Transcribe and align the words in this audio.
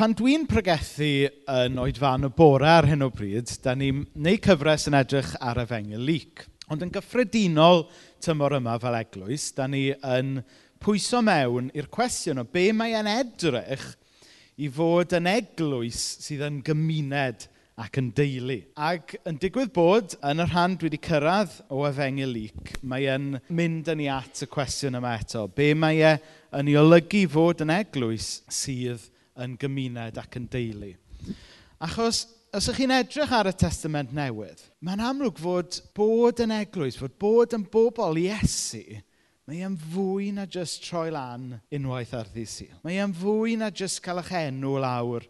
pan 0.00 0.14
dwi'n 0.16 0.46
pregethu 0.48 1.28
yn 1.52 1.74
oedfan 1.76 2.24
y 2.24 2.28
bore 2.32 2.64
ar 2.72 2.86
hyn 2.88 3.04
o 3.04 3.10
bryd, 3.12 3.50
da 3.60 3.74
ni'n 3.76 3.98
neud 4.24 4.40
cyfres 4.46 4.86
yn 4.88 4.94
edrych 4.96 5.34
ar 5.44 5.60
efengyl 5.60 6.06
lyc. 6.08 6.46
Ond 6.72 6.86
yn 6.86 6.92
gyffredinol 6.94 7.84
tymor 8.24 8.56
yma 8.56 8.78
fel 8.80 8.96
eglwys, 8.96 9.50
da 9.58 9.66
ni 9.68 9.90
yn 9.92 10.38
pwyso 10.80 11.20
mewn 11.26 11.68
i'r 11.76 11.90
cwestiwn 11.92 12.40
o 12.40 12.46
be 12.48 12.70
en 12.70 13.12
edrych 13.12 13.84
i 14.56 14.72
fod 14.72 15.12
yn 15.20 15.28
eglwys 15.34 16.00
sydd 16.24 16.46
yn 16.48 16.62
gymuned 16.64 17.44
ac 17.76 18.00
yn 18.00 18.08
deulu. 18.16 18.60
Ac 18.80 19.18
yn 19.28 19.36
digwydd 19.36 19.76
bod, 19.76 20.16
yn 20.24 20.40
y 20.40 20.48
rhan 20.48 20.80
dwi 20.80 20.88
wedi 20.88 21.04
cyrraedd 21.10 21.60
o 21.68 21.84
efengyl 21.92 22.36
lyc, 22.38 22.76
mae 22.80 23.04
e'n 23.04 23.34
mynd 23.52 23.92
yn 23.92 24.06
ei 24.08 24.12
at 24.16 24.46
y 24.48 24.48
cwestiwn 24.48 24.96
yma 24.96 25.18
eto. 25.20 25.44
Be 25.52 25.74
mae 25.76 26.00
e 26.00 26.18
yn 26.56 26.72
ei 26.72 26.80
olygu 26.88 27.26
fod 27.36 27.68
yn 27.68 27.76
eglwys 27.82 28.38
sydd 28.48 29.10
yn 29.40 29.56
gymuned 29.60 30.18
ac 30.20 30.38
yn 30.40 30.48
deulu. 30.50 30.90
Achos, 31.80 32.24
os 32.52 32.66
ydych 32.68 32.80
chi'n 32.82 32.94
edrych 32.96 33.34
ar 33.34 33.50
y 33.50 33.54
testament 33.56 34.12
newydd, 34.16 34.62
mae'n 34.84 35.04
amlwg 35.06 35.38
fod 35.40 35.78
bod 35.96 36.42
yn 36.44 36.54
eglwys, 36.56 36.98
fod 37.00 37.16
bod 37.20 37.54
yn 37.56 37.64
bobl 37.72 38.18
Iesu, 38.20 38.82
mae 39.48 39.62
e'n 39.66 39.78
fwy 39.94 40.30
na 40.34 40.46
jyst 40.50 40.82
troi 40.86 41.08
lan 41.14 41.54
unwaith 41.74 42.14
ar 42.18 42.30
ddi 42.30 42.46
syl. 42.48 42.76
Mae 42.84 43.00
e'n 43.02 43.14
fwy 43.16 43.56
na 43.60 43.70
jyst 43.70 44.02
cael 44.04 44.22
eich 44.22 44.34
enw 44.42 44.76
lawr 44.82 45.26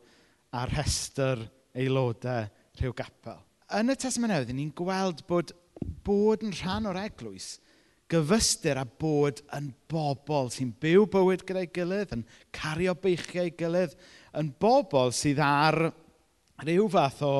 ar 0.57 0.75
rhestr 0.75 1.47
aelodau 1.77 2.49
rhyw 2.81 2.97
gapel. 2.97 3.41
Yn 3.79 3.93
y 3.93 3.99
testament 4.01 4.35
newydd, 4.35 4.55
ni'n 4.57 4.75
gweld 4.77 5.23
bod 5.29 5.55
bod 6.05 6.43
yn 6.45 6.57
rhan 6.57 6.89
o'r 6.91 7.05
eglwys– 7.07 7.57
gyfystyr 8.11 8.81
a 8.81 8.85
bod 8.85 9.43
yn 9.57 9.71
bobl 9.91 10.51
sy'n 10.53 10.73
byw 10.83 11.07
bywyd 11.11 11.45
gyda'i 11.49 11.71
gilydd, 11.75 12.15
yn 12.17 12.25
cario 12.55 12.95
beichiau 12.99 13.53
gilydd, 13.59 13.97
yn 14.39 14.53
bobl 14.61 15.13
sydd 15.15 15.43
ar 15.45 15.91
rhyw 16.65 16.89
fath 16.93 17.23
o 17.27 17.35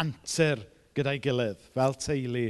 antur 0.00 0.64
gyda'i 0.96 1.20
gilydd, 1.22 1.60
fel 1.74 1.96
teulu 2.00 2.48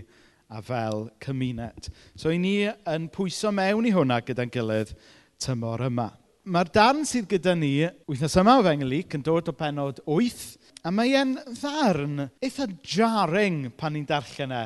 a 0.54 0.62
fel 0.62 1.08
cymuned. 1.24 1.88
So, 2.16 2.30
i 2.30 2.38
ni 2.38 2.60
yn 2.68 3.08
pwyso 3.12 3.52
mewn 3.54 3.88
i 3.88 3.94
hwnna 3.94 4.20
gyda'n 4.24 4.52
gilydd 4.54 4.94
tymor 5.42 5.86
yma. 5.88 6.10
Mae'r 6.44 6.68
darn 6.72 7.06
sydd 7.08 7.26
gyda 7.30 7.54
ni 7.56 7.72
wythnos 8.08 8.36
yma 8.40 8.58
o 8.60 8.64
Fengelic 8.66 9.16
yn 9.16 9.24
dod 9.24 9.48
o 9.48 9.54
benod 9.56 10.02
8, 10.04 10.42
a 10.84 10.92
mae 10.92 11.14
e'n 11.16 11.38
ddarn 11.56 12.26
eitha 12.44 12.68
jarring 12.84 13.70
pan 13.78 13.96
ni'n 13.96 14.08
darllen 14.08 14.52
e 14.52 14.64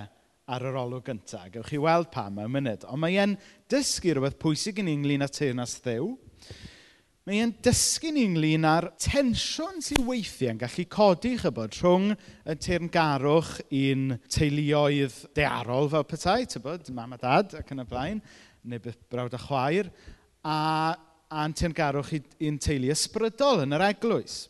ar 0.48 0.64
yr 0.64 0.78
olwg 0.80 1.04
gyntaf. 1.08 1.50
Gewch 1.52 1.72
chi 1.72 1.80
weld 1.82 2.08
pam 2.14 2.38
mewn 2.38 2.54
munud. 2.54 2.86
Ond 2.88 3.02
mae 3.02 3.18
e'n 3.20 3.36
dysgu 3.70 4.14
rhywbeth 4.14 4.38
pwysig 4.40 4.80
i 4.80 4.86
ni 4.86 4.96
ynglyn 4.96 5.26
â 5.26 5.28
teyrnas 5.32 5.76
ddew. 5.84 6.14
Mae 7.28 7.42
e'n 7.44 7.50
dysgu 7.64 8.08
ni 8.14 8.22
ynglyn 8.24 8.64
â'r 8.64 8.86
tensiwn 9.04 9.82
sy'n 9.84 10.06
weithiau 10.08 10.54
yn 10.54 10.60
gallu 10.62 10.86
codi 10.88 11.34
chybod 11.42 11.76
rhwng 11.76 12.14
y 12.14 12.56
teyrngarwch 12.64 13.50
i'n 13.76 14.14
teuluoedd 14.32 15.18
dearol 15.36 15.90
fel 15.92 16.06
petai, 16.08 16.46
tybod, 16.48 16.88
mam 16.96 17.12
a 17.12 17.20
dad 17.20 17.58
ac 17.60 17.74
yn 17.74 17.84
y 17.84 17.86
blaen, 17.90 18.24
neu 18.64 18.80
beth 18.80 19.02
brawd 19.12 19.36
a 19.36 19.42
chwaer, 19.42 19.92
a 20.40 20.56
a'n 21.28 21.56
teyrngarwch 21.60 22.14
i'n 22.16 22.56
teulu 22.64 22.94
ysbrydol 22.96 23.66
yn 23.66 23.76
yr 23.76 23.90
eglwys. 23.90 24.46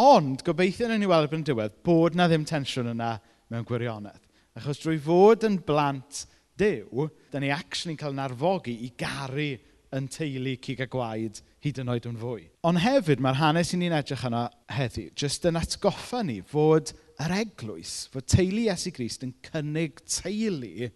Ond 0.00 0.40
gobeithio 0.46 0.88
yn 0.88 1.02
ni 1.04 1.12
weld 1.12 1.36
yn 1.36 1.44
diwedd 1.44 1.82
bod 1.84 2.16
na 2.16 2.24
ddim 2.32 2.48
tensiwn 2.48 2.94
yna 2.94 3.18
mewn 3.52 3.68
gwirionedd. 3.68 4.31
Achos 4.58 4.82
drwy 4.82 4.98
fod 5.00 5.46
yn 5.48 5.60
blant 5.64 6.26
dew, 6.60 7.08
da 7.32 7.40
ni 7.40 7.52
actually'n 7.54 8.00
cael 8.00 8.16
narfogi 8.16 8.74
i 8.84 8.90
garu 8.98 9.52
yn 9.96 10.08
teulu 10.12 10.54
cig 10.64 10.80
a 10.84 10.88
gwaed 10.92 11.40
hyd 11.64 11.80
yn 11.82 11.92
oed 11.92 12.08
yn 12.08 12.18
fwy. 12.20 12.46
Ond 12.68 12.80
hefyd 12.82 13.20
mae'r 13.22 13.40
hanes 13.40 13.72
i 13.72 13.80
ni'n 13.80 13.96
edrych 13.96 14.24
yna 14.28 14.46
heddi, 14.72 15.08
jyst 15.18 15.48
yn 15.48 15.60
atgoffa 15.60 16.22
ni 16.26 16.40
fod 16.48 16.94
yr 17.22 17.34
eglwys, 17.42 17.94
fod 18.12 18.28
teulu 18.28 18.66
Iesu 18.66 18.92
Grist 18.96 19.24
yn 19.26 19.34
cynnig 19.46 20.00
teulu 20.08 20.88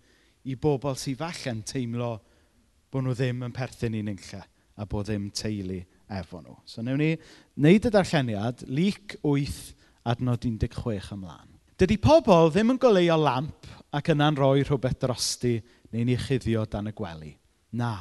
i 0.46 0.56
bobl 0.60 0.96
sydd 1.00 1.20
falle'n 1.20 1.64
teimlo 1.66 2.14
bod 2.92 3.04
nhw 3.04 3.16
ddim 3.16 3.44
yn 3.46 3.56
perthyn 3.56 3.96
i'n 3.98 4.12
unlle 4.12 4.44
a 4.76 4.86
bod 4.88 5.08
ddim 5.08 5.28
teulu 5.34 5.80
efo 6.18 6.40
nhw. 6.42 6.56
So 6.68 6.84
newn 6.84 7.02
ni 7.02 7.12
wneud 7.16 7.88
y 7.88 7.92
darlleniad, 7.92 8.64
lyc 8.68 9.18
8 9.22 9.74
adnod 10.12 10.44
16 10.46 11.12
ymlaen. 11.16 11.55
Dydy 11.76 11.98
pobl 12.00 12.46
ddim 12.48 12.70
yn 12.72 12.78
goleio 12.80 13.18
lamp 13.20 13.66
ac 13.92 14.06
yna'n 14.14 14.36
rhoi 14.38 14.62
rhywbeth 14.62 14.94
drosti 15.02 15.58
neu'n 15.92 16.08
ei 16.08 16.16
chuddio 16.16 16.62
dan 16.72 16.88
y 16.88 16.92
gwely. 16.96 17.34
Na, 17.76 17.98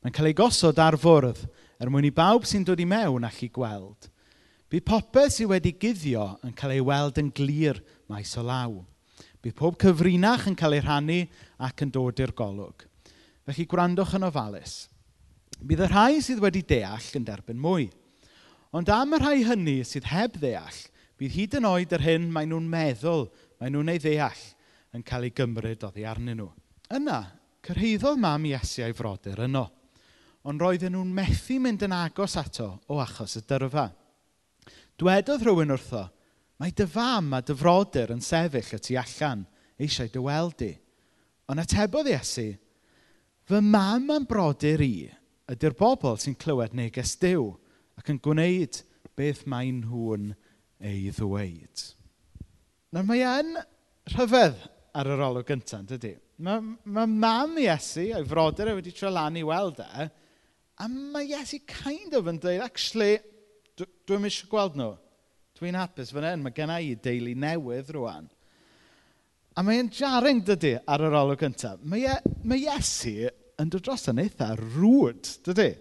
mae'n 0.00 0.14
cael 0.16 0.30
ei 0.30 0.36
gosod 0.38 0.80
ar 0.80 0.96
fwrdd 0.96 1.42
er 1.76 1.92
mwyn 1.92 2.08
i 2.08 2.12
bawb 2.14 2.48
sy'n 2.48 2.64
dod 2.64 2.80
i 2.80 2.86
mewn 2.88 3.28
allu 3.28 3.50
gweld. 3.52 4.08
Bydd 4.72 4.88
popeth 4.88 5.36
sydd 5.36 5.52
wedi 5.52 5.74
guddio 5.76 6.24
yn 6.40 6.56
cael 6.56 6.78
ei 6.78 6.88
weld 6.88 7.20
yn 7.20 7.28
glir 7.36 7.82
maes 8.08 8.32
o 8.40 8.48
law. 8.48 8.80
Bydd 9.44 9.60
pob 9.60 9.76
cyfrinach 9.84 10.48
yn 10.48 10.56
cael 10.56 10.78
ei 10.78 10.86
rhannu 10.86 11.20
ac 11.68 11.84
yn 11.84 11.92
dod 11.92 12.24
i'r 12.24 12.32
golwg. 12.32 12.88
Felly 13.44 13.68
gwrandwch 13.68 14.16
yn 14.16 14.24
ofalus. 14.24 14.86
Bydd 15.60 15.84
y 15.84 15.92
rhai 15.92 16.22
sydd 16.24 16.40
wedi 16.40 16.64
deall 16.64 17.12
yn 17.20 17.28
derbyn 17.28 17.60
mwy. 17.60 17.90
Ond 18.72 18.88
am 18.88 19.12
y 19.12 19.20
rhai 19.20 19.40
hynny 19.52 19.82
sydd 19.84 20.08
heb 20.16 20.40
ddeall– 20.40 20.86
Bydd 21.18 21.34
hyd 21.34 21.56
yn 21.58 21.66
oed 21.66 21.92
yr 21.96 22.04
hyn 22.04 22.28
maen 22.30 22.52
nhw'n 22.52 22.68
meddwl, 22.70 23.24
maen 23.58 23.74
nhw'n 23.74 23.90
ei 23.90 23.98
ddeall, 23.98 24.42
yn 24.94 25.02
cael 25.06 25.26
ei 25.26 25.34
gymryd 25.34 25.82
oddi 25.88 26.04
arnyn 26.06 26.38
nhw. 26.38 26.46
Yna, 26.94 27.18
cyrhaeddodd 27.66 28.20
mam 28.22 28.46
Iesu 28.46 28.84
a'i 28.86 28.94
frodyr 28.94 29.42
yno, 29.48 29.64
ond 30.46 30.62
roedden 30.62 30.94
nhw'n 30.94 31.10
methu 31.16 31.58
mynd 31.64 31.82
yn 31.88 31.96
agos 31.96 32.38
ato 32.38 32.70
o 32.86 33.00
achos 33.02 33.34
y 33.40 33.42
dyrfa. 33.50 33.88
Dwedodd 34.98 35.42
rhywun 35.42 35.74
wrtho, 35.74 36.04
mae 36.62 36.70
dy 36.78 36.86
fam 36.86 37.34
a 37.34 37.42
dy 37.42 37.56
frodyr 37.58 38.14
yn 38.14 38.22
sefyll 38.22 38.76
y 38.78 38.82
tu 38.82 38.98
allan, 39.02 39.42
eisiau 39.78 40.10
dy 40.14 40.22
weld 40.22 40.66
i. 40.68 40.72
Ond 41.50 41.64
atebodd 41.64 42.12
Iesu, 42.14 42.52
fy 43.48 43.62
mam 43.64 44.06
a'n 44.14 44.26
brodyr 44.28 44.86
i 44.86 44.92
ydy'r 45.50 45.74
bobl 45.74 46.14
sy'n 46.20 46.38
clywed 46.38 46.78
neges 46.78 47.16
Dyw 47.18 47.48
ac 47.98 48.12
yn 48.12 48.22
gwneud 48.22 48.84
beth 49.18 49.48
mae 49.50 49.72
nhw'n 49.74 50.30
gwneud 50.30 50.44
ei 50.84 51.10
ddweud. 51.14 51.84
Nawr 52.94 53.06
mae 53.08 53.24
e'n 53.26 53.56
rhyfedd 54.14 54.62
ar 54.98 55.10
yr 55.12 55.24
olwg 55.26 55.48
gyntaf, 55.48 55.84
dydy. 55.90 56.14
Mae, 56.44 56.62
mae 56.86 57.10
mam 57.10 57.58
Iesu, 57.60 58.06
a'i 58.14 58.26
frodyr 58.26 58.70
e, 58.70 58.76
wedi 58.78 58.94
trio 58.94 59.10
lan 59.12 59.36
i 59.38 59.44
weld 59.46 59.82
e, 59.82 60.06
a 60.78 60.86
mae 60.88 61.26
Iesu 61.26 61.60
kind 61.66 62.14
of 62.14 62.30
yn 62.30 62.38
dweud, 62.42 62.62
actually, 62.62 63.18
dwi'n 63.78 64.26
eisiau 64.28 64.50
gweld 64.50 64.78
nhw. 64.78 64.92
Dwi'n 65.58 65.78
hapus 65.78 66.12
fan 66.14 66.28
hyn, 66.28 66.44
mae 66.44 66.54
gen 66.54 66.72
i 66.76 66.94
deulu 67.02 67.34
newydd 67.42 67.90
rwan. 67.96 68.28
A 69.58 69.64
mae'n 69.66 69.90
jarring 69.90 70.44
dydy 70.46 70.76
ar 70.86 71.02
yr 71.02 71.18
olwg 71.18 71.42
gyntaf. 71.42 71.82
Mae, 71.82 72.06
e, 72.06 72.38
mae 72.46 72.62
Iesu 72.62 73.28
yn 73.58 73.74
dod 73.74 73.82
dros 73.82 74.06
yn 74.12 74.22
eitha 74.22 74.52
rwyd, 74.60 75.34
dydy. 75.48 75.72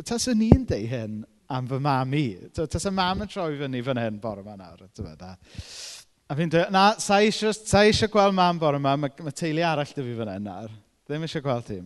Tas 0.00 0.26
o'n 0.32 0.42
i'n 0.42 0.64
deud 0.66 0.90
hyn 0.90 1.20
am 1.50 1.66
fy 1.68 1.80
mam 1.82 2.14
i. 2.16 2.24
Tas 2.54 2.88
y 2.88 2.92
mam 2.94 3.24
yn 3.24 3.30
troi 3.30 3.52
fyny 3.60 3.82
fan 3.86 4.00
hyn 4.00 4.20
bore 4.22 4.44
yma 4.44 4.56
nawr. 4.60 4.86
E. 4.86 5.34
A 6.24 6.36
fi'n 6.38 6.52
dweud, 6.52 6.72
na, 6.72 6.86
sa 7.02 7.20
eisiau, 7.20 7.52
sa 7.52 7.84
eisiau 7.84 8.12
gweld 8.12 8.36
mam 8.36 8.60
bore 8.62 8.80
yma, 8.80 8.96
mae, 8.96 9.12
mae 9.26 9.36
teulu 9.36 9.64
arall 9.66 9.92
dy 9.92 10.06
fi 10.06 10.16
fan 10.20 10.32
hyn 10.32 10.48
nawr. 10.48 10.74
Ddim 11.04 11.26
eisiau 11.26 11.44
gweld 11.44 11.68
ti. 11.68 11.80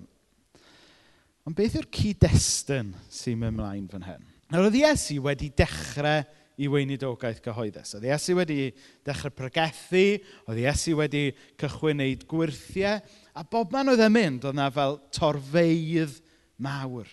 Ond 1.49 1.57
beth 1.57 1.79
yw'r 1.81 1.89
cyd-destun 1.97 2.93
sy'n 3.09 3.39
mynd 3.41 3.57
ymlaen 3.57 3.87
fan 3.91 4.05
hyn? 4.05 4.27
Nawr, 4.53 4.69
oedd 4.69 4.79
Iesu 4.79 5.19
wedi 5.25 5.51
dechrau 5.57 6.23
i 6.59 6.69
weinidogaeth 6.71 7.43
gyhoeddus. 7.45 7.95
Oedd 7.99 8.07
Iesu 8.09 8.37
wedi 8.39 8.71
dechrau 9.07 9.35
pregethu, 9.35 10.05
oedd 10.49 10.63
Iesu 10.63 10.97
wedi 10.99 11.23
cychwyn 11.61 12.03
wneud 12.03 12.27
gwirthiau, 12.31 13.03
a 13.35 13.45
bob 13.47 13.75
man 13.75 13.93
oedd 13.93 14.03
e'n 14.07 14.15
mynd, 14.15 14.47
oedd 14.47 14.57
yna 14.57 14.71
fel 14.75 14.99
torfeidd 15.15 16.19
mawr. 16.63 17.11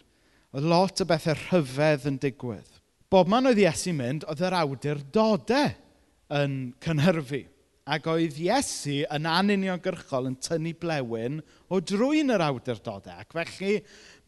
Oedd 0.55 0.69
lot 0.71 1.01
o 1.03 1.07
bethau 1.09 1.35
rhyfedd 1.35 2.05
yn 2.07 2.19
digwydd. 2.23 2.77
Bob 3.11 3.27
man 3.31 3.49
oedd 3.49 3.59
Iesu 3.59 3.91
mynd, 3.95 4.23
oedd 4.31 4.43
yr 4.47 4.55
awdurdodau 4.55 5.73
yn 6.39 6.53
cynhyrfu. 6.83 7.41
Ac 7.91 8.07
oedd 8.09 8.37
Iesu 8.41 9.01
yn 9.13 9.27
anuniongyrchol 9.29 10.29
yn 10.31 10.37
tynnu 10.41 10.71
blewyn 10.79 11.41
o 11.67 11.81
drwy'n 11.83 12.33
yr 12.33 12.45
awdurdodau. 12.47 13.19
Ac 13.19 13.35
felly, 13.35 13.81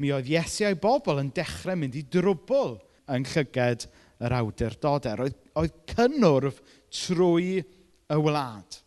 mi 0.04 0.12
oedd 0.14 0.28
Iesu 0.30 0.68
a'i 0.68 0.78
bobl 0.78 1.24
yn 1.24 1.32
dechrau 1.34 1.80
mynd 1.80 1.96
i 1.98 2.04
drwbl 2.12 2.76
yng 3.16 3.30
llyged 3.32 3.88
yr 4.28 4.36
awdurdodau. 4.42 5.22
Roedd, 5.24 5.40
oedd 5.58 5.80
cynnwrf 5.94 6.60
trwy 7.06 7.64
y 7.64 8.20
wlad. 8.28 8.82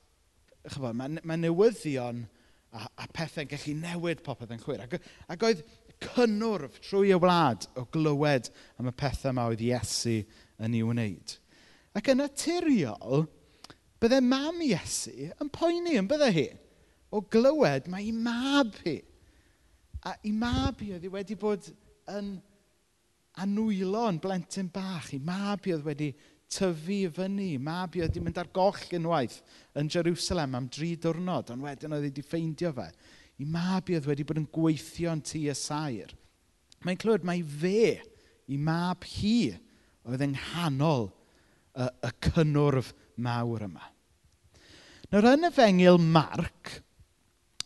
Chybod, 0.69 1.01
mae, 1.01 1.17
mae 1.25 1.41
newyddion 1.41 2.27
a, 2.71 2.85
a 2.85 3.09
pethau'n 3.11 3.49
gallu 3.51 3.75
newid 3.81 4.23
popeth 4.27 4.53
yn 4.55 4.63
chwyr. 4.63 4.85
Ac, 4.85 5.01
ac 5.33 5.47
oedd 5.49 5.65
cynnwrf 6.05 6.81
trwy 6.85 7.13
y 7.15 7.19
wlad 7.21 7.67
o 7.79 7.85
glywed 7.93 8.49
am 8.81 8.89
y 8.91 8.95
pethau 8.97 9.35
yma 9.35 9.51
oedd 9.51 9.63
Iesu 9.65 10.21
yn 10.61 10.75
ei 10.77 10.83
wneud. 10.87 11.37
Ac 11.97 12.11
yn 12.13 12.23
naturiol, 12.23 13.27
bydde 14.01 14.21
mam 14.25 14.61
Iesu 14.65 15.31
yn 15.31 15.53
poeni 15.53 15.99
yn 16.01 16.09
bydde 16.11 16.33
hi 16.37 16.49
o 17.11 17.21
glywed 17.21 17.89
mae 17.91 18.07
ei 18.07 18.15
mab 18.15 18.77
hi. 18.85 18.99
A 20.07 20.15
ei 20.25 20.33
mab 20.33 20.81
hi 20.81 20.95
oedd 20.95 21.05
hi 21.05 21.13
wedi 21.13 21.37
bod 21.39 21.67
yn 22.11 22.37
anwylo 23.43 24.07
yn 24.11 24.21
blentyn 24.23 24.71
bach. 24.73 25.11
Ei 25.15 25.21
mab 25.23 25.67
hi 25.67 25.75
oedd 25.75 25.87
wedi 25.87 26.11
tyfu 26.51 26.97
i 26.97 27.11
fyny. 27.15 27.53
Mab 27.63 27.97
i 27.97 28.05
oedd 28.05 28.15
wedi 28.15 28.25
mynd 28.25 28.41
ar 28.41 28.51
goll 28.55 28.97
unwaith 28.99 29.41
yn 29.79 29.91
Jerusalem 29.93 30.57
am 30.59 30.71
dri 30.73 30.95
diwrnod, 31.03 31.53
ond 31.55 31.67
wedyn 31.67 31.97
oedd 31.97 32.07
wedi 32.09 32.25
ffeindio 32.27 32.73
fe. 32.79 32.89
I 33.41 33.47
mab 33.49 33.89
i 33.89 33.97
oedd 33.97 34.09
wedi 34.11 34.27
bod 34.29 34.41
yn 34.43 34.49
gweithio 34.53 35.15
yn 35.17 35.23
tu 35.25 35.41
y 35.49 35.55
sair. 35.57 36.13
Mae'n 36.85 36.99
clywed 37.01 37.25
mai 37.25 37.41
fe, 37.41 38.01
i 38.53 38.59
mab 38.61 39.07
hi, 39.09 39.55
oedd 40.05 40.25
yng 40.27 40.37
nghanol 40.37 41.09
y, 41.09 41.87
y 41.87 42.11
cynnwrf 42.27 42.93
mawr 43.21 43.65
yma. 43.69 43.87
Nawr 45.11 45.33
yn 45.33 45.49
y 45.49 45.53
fengil 45.55 45.99
Marc, 46.01 46.77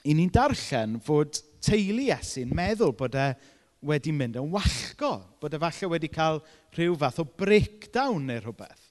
i 0.04 0.14
ni'n 0.16 0.32
darllen 0.32 0.98
fod 1.02 1.40
teulu 1.64 2.06
Iesu'n 2.06 2.54
meddwl 2.54 2.94
bod 2.96 3.16
e 3.18 3.28
wedi 3.84 4.14
mynd 4.16 4.38
yn 4.40 4.50
wallgo, 4.52 5.12
bod 5.40 5.56
e 5.56 5.60
falle 5.60 5.90
wedi 5.92 6.10
cael 6.12 6.40
rhyw 6.76 6.96
fath 7.00 7.20
o 7.20 7.26
breakdown 7.28 8.26
neu 8.28 8.40
rhywbeth. 8.40 8.90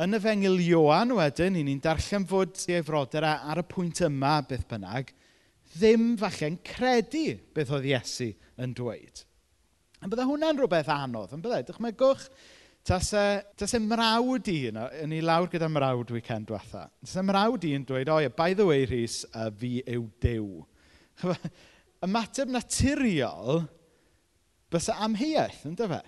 Yn 0.00 0.16
y 0.16 0.20
fengil 0.22 0.60
Ioan 0.62 1.12
wedyn, 1.18 1.58
i 1.58 1.64
ni'n 1.66 1.82
darllen 1.82 2.26
fod 2.30 2.56
ei 2.70 2.82
frodau 2.86 3.26
ar 3.26 3.60
y 3.60 3.66
pwynt 3.68 4.02
yma 4.06 4.38
beth 4.48 4.66
bynnag, 4.70 5.10
ddim 5.74 6.14
falle'n 6.20 6.58
credu 6.66 7.38
beth 7.54 7.74
oedd 7.76 7.88
Iesu 7.90 8.30
yn 8.60 8.72
dweud. 8.76 9.24
A 10.00 10.08
bydde 10.08 10.26
hwnna'n 10.28 10.58
rhywbeth 10.58 10.90
anodd, 10.92 11.34
yn 11.36 11.42
bydde? 11.44 11.60
Dychmygwch, 11.68 12.26
tas 12.88 13.10
e, 13.16 13.24
tas 13.60 13.74
e 13.76 13.80
mrawd 13.84 14.48
i, 14.50 14.58
yn, 14.70 14.80
ei 15.12 15.24
lawr 15.24 15.50
gyda 15.52 15.68
mrawd 15.70 16.12
weekend 16.14 16.48
diwetha, 16.48 16.86
tas 17.04 17.16
e 17.20 17.24
mrawd 17.26 17.66
i 17.68 17.74
yn 17.76 17.84
dweud, 17.88 18.10
o 18.10 18.20
ie, 18.24 18.30
by 18.32 18.54
the 18.56 18.66
way, 18.66 18.86
Rhys, 18.88 19.22
uh, 19.34 19.50
fi 19.60 19.78
yw 19.84 20.06
Dyw. 20.24 20.62
Ymateb 22.06 22.48
naturiol 22.48 23.66
bysa 24.72 24.96
amheuaeth, 25.04 25.66
yn 25.68 25.76
dyfa? 25.76 26.00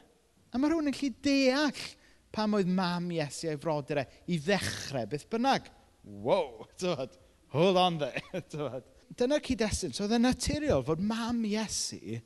A 0.53 0.61
mae 0.61 0.73
rhywun 0.73 0.89
yn 0.89 0.97
gallu 0.97 1.13
deall 1.25 1.85
pam 2.33 2.57
oedd 2.57 2.71
mam 2.73 3.11
Iesu 3.13 3.51
a'i 3.53 3.61
frodyr 3.61 4.03
e 4.03 4.07
i 4.33 4.41
ddechrau 4.41 5.09
beth 5.11 5.29
bynnag. 5.33 5.69
Wow, 6.03 6.67
dod, 6.81 7.13
hold 7.53 7.77
on 7.77 8.01
there, 8.01 8.25
dod 8.55 8.89
dyna'r 9.19 9.45
cyd-destun. 9.45 9.95
So 9.95 10.07
oedd 10.07 10.17
e'n 10.17 10.27
naturiol 10.27 10.85
fod 10.87 11.03
mam 11.05 11.43
Iesu 11.49 12.19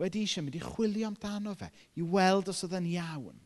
wedi 0.00 0.24
eisiau 0.24 0.46
mynd 0.46 0.56
i 0.56 0.62
chwilio 0.64 1.10
amdano 1.10 1.54
fe, 1.58 1.68
i 2.00 2.02
weld 2.02 2.48
os 2.48 2.64
oedd 2.64 2.78
e'n 2.78 2.88
iawn, 2.88 3.36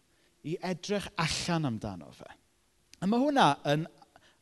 i 0.46 0.54
edrych 0.62 1.08
allan 1.19 1.70
amdano 1.72 2.12
fe. 2.14 2.28
A 3.02 3.08
mae 3.10 3.20
hwnna 3.20 3.48
yn 3.72 3.86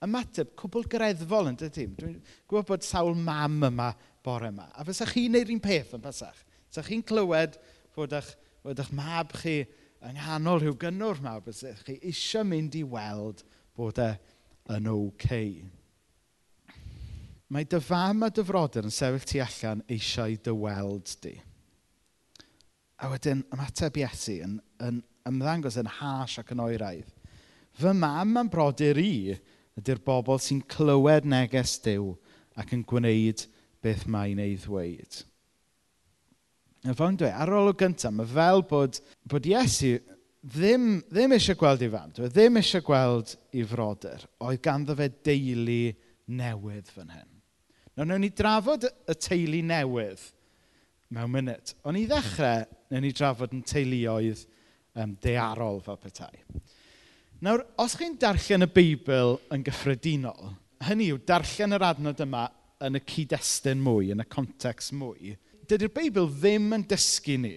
ymateb 0.02 0.52
cwbl 0.58 0.88
greddfol 0.90 1.50
yn 1.52 1.58
dydy. 1.60 1.86
Dwi'n 1.98 2.16
gwybod 2.50 2.68
bod 2.68 2.86
sawl 2.86 3.14
mam 3.16 3.60
yma 3.70 3.92
bore 4.24 4.50
yma. 4.52 4.68
A 4.74 4.84
fysa 4.86 5.06
chi'n 5.08 5.32
neud 5.36 5.52
un 5.54 5.62
peth 5.62 5.94
yn 5.96 6.02
pasach. 6.04 6.42
Fysa 6.68 6.84
chi'n 6.86 7.04
clywed 7.06 7.56
fod 7.94 8.16
eich, 8.18 8.32
fod 8.64 8.82
eich 8.82 8.92
mab 8.98 9.32
chi 9.40 9.60
yng 10.02 10.18
nghanol 10.18 10.60
rhyw 10.62 10.78
gynnwr 10.82 11.22
mawr, 11.22 11.44
bysa 11.46 11.76
chi 11.86 12.00
eisiau 12.02 12.44
mynd 12.48 12.76
i 12.78 12.82
weld 12.82 13.44
bod 13.78 14.02
e 14.02 14.10
yn 14.74 14.90
oce. 14.90 15.22
Okay 15.30 15.81
mae 17.52 17.66
dy 17.68 17.80
fam 17.84 18.24
a 18.24 18.30
dy 18.32 18.44
frodyr 18.48 18.86
yn 18.88 18.94
sefyll 18.94 19.26
tu 19.28 19.40
allan 19.44 19.82
eisiau 19.92 20.36
dy 20.40 20.52
weld 20.56 21.10
di. 21.24 21.34
A 23.02 23.10
wedyn 23.12 23.42
ymateb 23.52 23.98
Iesu 24.00 24.38
yn, 24.46 24.54
yn 24.80 25.02
ymddangos 25.28 25.76
yn 25.80 25.90
hash 25.98 26.38
ac 26.40 26.52
yn 26.54 26.62
oeraidd. 26.64 27.10
Fy 27.76 27.92
mam 27.96 28.38
a'n 28.40 28.50
brodyr 28.52 29.00
i 29.00 29.34
ydy'r 29.80 30.00
bobl 30.06 30.40
sy'n 30.40 30.62
clywed 30.70 31.28
neges 31.28 31.76
diw 31.84 32.14
ac 32.60 32.72
yn 32.76 32.86
gwneud 32.88 33.44
beth 33.84 34.06
mae'n 34.08 34.40
ei 34.40 34.56
ddweud. 34.62 35.20
A 36.88 36.96
fo'n 36.98 37.18
dweud, 37.18 37.36
ar 37.36 37.52
ôl 37.52 37.70
o 37.70 37.76
gyntaf, 37.78 38.14
mae 38.16 38.28
fel 38.28 38.64
bod, 38.68 38.96
bod 39.28 39.46
Iesu 39.48 39.98
ddim, 40.42 41.02
ddim 41.12 41.36
eisiau 41.36 41.58
gweld 41.58 41.84
ei 41.84 41.92
fam, 41.92 42.16
dwi 42.16 42.30
ddim 42.32 42.58
eisiau 42.62 42.86
gweld 42.86 43.36
ei 43.52 43.66
frodyr. 43.68 44.24
Oedd 44.42 44.64
ganddo 44.64 44.96
fe 44.98 45.10
deulu 45.28 45.82
newydd 46.32 46.90
fan 46.90 47.12
hyn. 47.12 47.31
Nawr, 47.92 48.06
wnawn 48.06 48.22
ni 48.24 48.30
drafod 48.32 48.86
y 48.88 49.14
teulu 49.20 49.58
newydd 49.68 50.22
mewn 51.12 51.32
munud. 51.34 51.74
Ond 51.84 52.00
i 52.00 52.06
ddechrau, 52.08 52.64
wnawn 52.88 53.04
ni 53.04 53.10
drafod 53.12 53.52
yn 53.52 53.64
teuluoedd 53.68 54.46
um, 54.96 55.12
dearol 55.20 55.82
fel 55.84 55.98
petai. 56.00 56.32
Nawr, 57.44 57.66
os 57.82 57.96
chi'n 57.98 58.16
darllen 58.22 58.64
y 58.64 58.70
Beibl 58.72 59.36
yn 59.52 59.64
gyffredinol, 59.66 60.54
hynny 60.86 61.10
yw 61.12 61.20
darllen 61.28 61.76
yr 61.76 61.84
adnod 61.90 62.22
yma 62.24 62.46
yn 62.82 62.96
y 62.96 63.02
cyd-destun 63.12 63.82
mwy, 63.82 64.12
yn 64.14 64.24
y 64.24 64.28
context 64.30 64.94
mwy, 64.96 65.34
dydy'r 65.68 65.92
Beibl 65.92 66.30
ddim 66.32 66.72
yn 66.78 66.86
dysgu 66.88 67.36
ni 67.42 67.54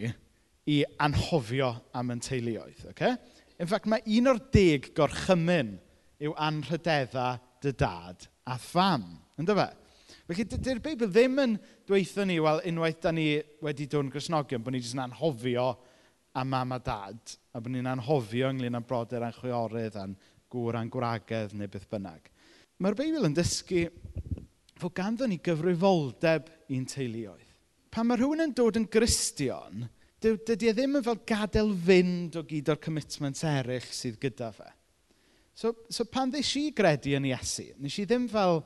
i 0.67 0.81
anhofio 1.05 1.71
am 1.95 2.11
yn 2.11 2.23
teuluoedd, 2.25 2.83
okay? 2.91 3.15
In 3.61 3.71
fact, 3.71 3.87
mae 3.87 4.03
un 4.17 4.33
o'r 4.33 4.41
deg 4.51 4.91
gorchymyn 4.97 5.77
yw 6.19 6.35
anrhydedda 6.43 7.29
dy 7.63 7.71
dad 7.79 8.27
a 8.51 8.59
pham, 8.59 9.07
ynddo 9.39 9.55
fe? 9.61 9.69
Felly, 10.25 10.45
dydy'r 10.49 10.79
Beibl 10.81 11.05
ddim 11.13 11.37
yn 11.43 11.51
dweithio 11.85 12.23
ni, 12.25 12.39
wel, 12.41 12.63
unwaith 12.71 13.03
da 13.03 13.11
ni 13.13 13.27
wedi 13.61 13.85
dod 13.85 14.07
yn 14.07 14.13
Grisnogion, 14.13 14.63
bod 14.65 14.73
ni 14.73 14.79
jyst 14.81 14.95
yn 14.97 15.03
anhofio 15.03 15.67
am 16.41 16.49
mam 16.49 16.73
a 16.73 16.79
dad, 16.81 17.35
a 17.53 17.61
bod 17.61 17.75
ni'n 17.75 17.91
anhofio 17.91 18.49
ynglyn 18.49 18.79
â'n 18.79 18.87
brodyr 18.89 19.21
a'n 19.27 19.35
chwiorydd 19.35 19.99
a'n 20.01 20.15
gŵr 20.49 20.79
a'n 20.79 20.89
gwragedd 20.89 21.53
neu 21.53 21.69
beth 21.69 21.85
bynnag. 21.91 22.31
Mae'r 22.81 22.97
Beibl 22.97 23.27
yn 23.29 23.37
dysgu 23.37 23.83
fod 24.81 24.95
ganddo 24.97 25.27
ni 25.29 25.37
gyfrifoldeb 25.45 26.49
i'n 26.73 26.87
teuluoedd. 26.89 27.51
Pan 27.93 28.09
mae 28.09 28.17
rhywun 28.17 28.47
yn 28.47 28.55
dod 28.57 28.79
yn 28.81 28.89
Gristion, 28.91 29.85
dydy 30.25 30.71
e 30.71 30.73
ddim 30.73 30.97
yn 30.97 31.05
fel 31.05 31.21
gadael 31.29 31.69
fynd 31.85 32.39
o 32.41 32.43
gyd 32.49 32.73
o'r 32.73 32.81
commitments 32.81 33.45
eraill 33.45 33.93
sydd 33.93 34.17
gyda 34.25 34.49
fe. 34.57 34.71
So, 35.55 35.71
so 35.87 36.03
pan 36.09 36.33
ddys 36.33 36.49
i 36.59 36.65
gredu 36.75 37.13
yn 37.15 37.29
Iesu, 37.29 37.69
nes 37.79 37.95
i 38.01 38.07
ddim 38.09 38.25
fel 38.27 38.65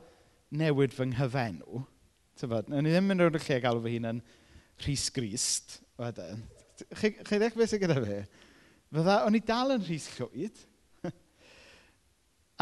newid 0.56 0.96
fy 0.96 1.10
nghyfenw. 1.12 1.84
Tyfod, 2.40 2.70
wnawn 2.70 2.86
ni 2.88 2.94
ddim 2.94 3.14
yn 3.14 3.24
rownd 3.24 3.42
lle 3.44 3.60
galw 3.64 3.82
fy 3.84 3.96
hun 3.98 4.10
yn 4.14 4.22
Rhys 4.86 5.10
Grist. 5.14 5.80
Wedyn. 6.00 6.46
Chi, 6.96 7.12
chi 7.18 7.40
ddech 7.40 7.58
beth 7.60 7.74
sydd 7.74 7.84
gyda 7.84 7.98
fi? 8.00 8.20
Fydda, 8.90 9.18
o'n 9.28 9.38
i 9.38 9.42
dal 9.46 9.76
yn 9.76 9.84
Rhys 9.86 10.08
Llwyd. 10.16 10.62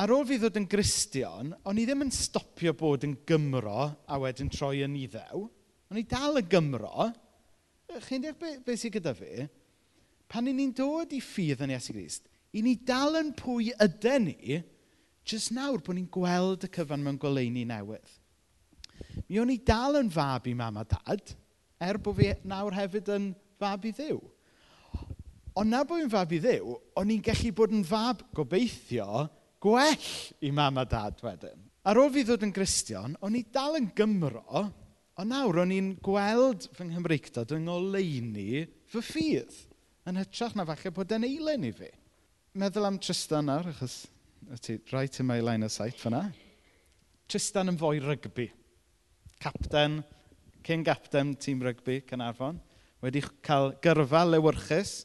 Ar 0.02 0.14
ôl 0.16 0.26
fi 0.28 0.40
ddod 0.42 0.58
yn 0.60 0.68
Gristion, 0.70 1.54
o'n 1.64 1.80
i 1.80 1.86
ddim 1.88 2.04
yn 2.08 2.14
stopio 2.14 2.74
bod 2.78 3.06
yn 3.08 3.16
Gymro 3.30 3.86
a 3.86 4.20
wedyn 4.24 4.52
troi 4.52 4.82
yn 4.86 4.98
iddew. 5.00 5.46
O'n 5.88 6.02
i 6.02 6.04
dal 6.10 6.42
yn 6.42 6.50
Gymro. 6.52 7.12
Chi'n 8.04 8.26
deall 8.26 8.36
beth 8.42 8.66
be 8.66 8.76
sydd 8.76 8.98
gyda 8.98 9.14
fi? 9.16 9.46
Pan 10.28 10.50
i 10.50 10.56
ni'n 10.56 10.74
dod 10.76 11.14
i 11.16 11.22
ffydd 11.24 11.64
yn 11.64 11.72
Iesu 11.72 11.96
Grist, 11.96 12.26
i 12.52 12.64
ni 12.66 12.76
dal 12.84 13.16
yn 13.22 13.32
pwy 13.38 13.72
ydy 13.84 14.18
ni, 14.26 14.58
jyst 15.34 15.54
nawr 15.56 15.82
bod 15.84 15.98
ni'n 15.98 16.10
gweld 16.12 16.66
y 16.68 16.72
cyfan 16.74 17.04
mewn 17.04 17.20
goleuni 17.22 17.66
newydd. 17.68 18.16
Mi 19.28 19.40
o'n 19.42 19.52
i 19.54 19.60
dal 19.66 20.00
yn 20.00 20.10
fab 20.14 20.48
i 20.48 20.56
mam 20.58 20.80
a 20.80 20.86
dad, 20.88 21.34
er 21.84 22.00
bod 22.02 22.18
fi 22.20 22.32
nawr 22.48 22.76
hefyd 22.76 23.12
yn 23.14 23.30
fab 23.60 23.86
i 23.86 23.94
ddiw. 23.96 24.20
Ond 25.58 25.74
na 25.74 25.84
bod 25.84 26.02
fi'n 26.04 26.14
fab 26.14 26.34
i 26.34 26.42
ddiw, 26.42 26.74
o'n 27.00 27.14
i'n 27.14 27.24
gallu 27.26 27.54
bod 27.58 27.76
yn 27.76 27.86
fab 27.88 28.24
gobeithio 28.38 29.28
gwell 29.64 30.10
i 30.46 30.52
mam 30.54 30.78
a 30.82 30.86
dad 30.88 31.22
wedyn. 31.26 31.64
Ar 31.88 32.00
ôl 32.02 32.12
fi 32.14 32.26
ddod 32.28 32.44
yn 32.46 32.54
Gristion, 32.56 33.16
o'n 33.24 33.38
i 33.40 33.46
dal 33.54 33.78
yn 33.80 33.92
Gymro, 33.98 34.66
ond 35.18 35.32
nawr 35.32 35.64
o'n 35.64 35.74
i'n 35.74 35.94
gweld 36.04 36.68
fy 36.76 36.90
Nghymreigdod 36.90 37.56
yng 37.56 37.66
ngoleini 37.70 38.66
fy 38.92 39.02
ffydd, 39.02 39.56
yn 40.08 40.20
hytrach 40.22 40.56
na 40.56 40.66
falle 40.68 40.94
bod 40.94 41.16
yn 41.16 41.26
eilen 41.28 41.66
i 41.68 41.74
fi. 41.76 41.90
Meddwl 42.58 42.90
am 42.90 43.00
Tristan 43.02 43.50
nawr, 43.50 43.72
achos 43.72 44.06
ti 44.62 44.80
right 44.94 45.20
in 45.20 45.26
my 45.28 45.40
line 45.40 45.64
of 45.64 45.72
sight 45.72 45.98
fyna. 46.00 46.28
Tristan 47.28 47.72
yn 47.72 47.80
fwy 47.80 48.00
rygbi. 48.00 48.48
Capten, 49.44 50.00
cyn 50.64 50.86
capten 50.88 51.36
tîm 51.36 51.62
rygbi 51.66 52.00
Cynarfon. 52.08 52.62
Wedi 53.04 53.22
cael 53.46 53.74
gyrfa 53.84 54.24
lewyrchus 54.26 55.02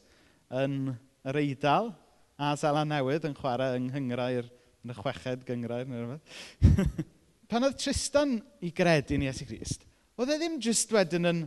yn 0.63 0.93
yr 1.27 1.39
Eidal 1.41 1.91
a 2.39 2.53
Zala 2.57 2.85
Newydd 2.87 3.27
yn 3.27 3.35
chwarae 3.37 3.77
yng 3.77 3.89
Nghyngrair, 3.91 4.47
yn 4.83 4.93
y 4.93 4.97
chweched 4.97 5.43
Gyngrair. 5.47 5.89
Pan 7.51 7.67
oedd 7.67 7.77
Tristan 7.81 8.39
i 8.63 8.71
gredu'n 8.73 9.27
Iesu 9.27 9.45
Grist, 9.49 9.83
oedd 10.17 10.33
e 10.33 10.39
ddim 10.39 10.57
jyst 10.63 10.95
wedyn 10.95 11.29
yn 11.29 11.43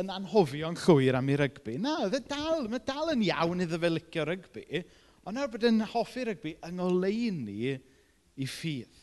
yn 0.00 0.10
anhofio'n 0.10 0.76
llwyr 0.80 1.18
am 1.18 1.28
ei 1.30 1.36
rygbi. 1.38 1.76
Na, 1.78 1.98
oedd 2.06 2.16
e 2.16 2.22
dal, 2.26 2.64
mae 2.70 2.80
dal 2.82 3.12
yn 3.12 3.22
iawn 3.28 3.62
iddo 3.62 3.78
fe 3.78 3.90
licio 3.92 4.24
rygbi, 4.26 4.82
Ond 5.24 5.38
nawr 5.38 5.48
bod 5.52 5.64
yn 5.64 5.80
hoffi 5.94 6.26
rygbi, 6.28 6.54
yng 6.66 6.78
ngoleun 6.80 7.46
i 7.48 8.48
ffydd. 8.48 9.00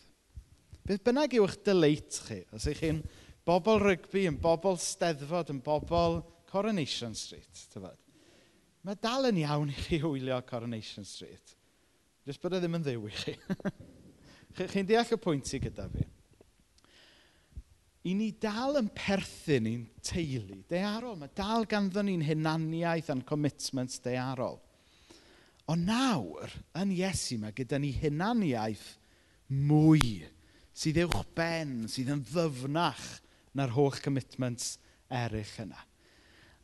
Beth 0.86 1.02
bynnag 1.06 1.34
yw 1.38 1.48
eich 1.48 1.58
dyleit 1.66 2.20
chi, 2.28 2.42
os 2.54 2.68
ych 2.70 2.82
chi'n 2.82 3.02
bobl 3.48 3.82
rygbi, 3.82 4.28
yn 4.30 4.38
bobl 4.42 4.78
steddfod, 4.82 5.50
yn 5.54 5.62
bobl 5.66 6.22
Coronation 6.52 7.16
Street, 7.18 7.66
tyfod. 7.74 7.98
Mae 8.86 8.98
dal 9.02 9.30
yn 9.30 9.42
iawn 9.44 9.70
i 9.72 9.78
chi 9.78 10.02
wylio 10.04 10.40
Coronation 10.46 11.06
Street. 11.06 11.56
Jyst 12.26 12.42
bod 12.42 12.58
e 12.58 12.62
ddim 12.62 12.78
yn 12.78 12.86
ddew 12.86 13.06
i 13.10 13.14
chi. 13.18 13.36
Chi'n 14.74 14.90
deall 14.90 15.16
y 15.16 15.22
pwynt 15.22 15.54
i 15.58 15.62
gyda 15.64 15.88
fi. 15.90 16.06
I 18.10 18.16
ni 18.18 18.32
dal 18.42 18.80
yn 18.80 18.90
perthyn 18.98 19.70
i'n 19.70 19.86
teulu 20.06 20.64
dearol. 20.70 21.18
Mae 21.22 21.34
dal 21.38 21.68
ganddo 21.70 22.02
ni'n 22.06 22.26
hunaniaeth 22.26 23.12
a'n 23.14 23.22
commitments 23.30 24.02
dearol. 24.02 24.58
Ond 25.70 25.86
nawr, 25.88 26.52
yn 26.78 26.94
Iesu 26.96 27.38
mae 27.42 27.54
gyda 27.56 27.78
ni 27.80 27.92
hunaniaeth 28.00 28.88
mwy 29.52 30.24
sydd 30.74 31.02
uwchben, 31.06 31.86
sydd 31.92 32.12
yn 32.16 32.24
ddyfnach 32.26 33.06
na'r 33.58 33.74
holl 33.76 34.00
commitments 34.04 34.78
eraill 35.12 35.58
yna. 35.66 35.80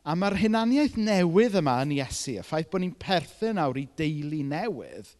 A 0.08 0.14
mae'r 0.16 0.38
hunaniaeth 0.40 0.96
newydd 0.98 1.58
yma 1.60 1.78
yn 1.84 1.94
Iesu, 1.98 2.38
y 2.40 2.44
ffaith 2.46 2.70
bod 2.72 2.84
ni'n 2.84 2.96
perthyn 2.98 3.58
nawr 3.60 3.78
i 3.80 3.86
deulu 3.98 4.40
newydd, 4.48 5.10